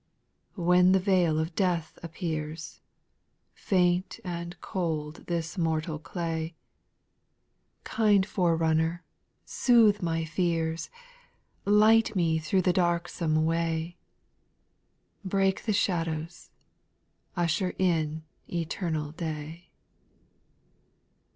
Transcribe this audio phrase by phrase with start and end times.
[0.29, 0.65] \ 7.
[0.65, 2.81] When the vale of death appears.
[3.53, 6.55] Faint and cold this mortal clay.
[7.83, 9.03] Kind Forerunner,
[9.45, 10.89] soothe my fears,
[11.65, 13.95] Light me through the darksome way—
[15.23, 16.49] Break the shadows.
[17.37, 19.69] Usher in eternal day.